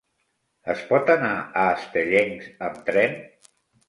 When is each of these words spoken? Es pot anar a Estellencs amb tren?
Es 0.73 0.79
pot 0.85 1.11
anar 1.15 1.33
a 1.63 1.65
Estellencs 1.81 2.47
amb 2.69 2.81
tren? 2.89 3.15